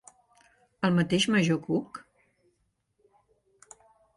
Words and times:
El 0.87 0.95
mateix 0.99 1.27
major 1.35 1.59
Cook? 1.67 1.99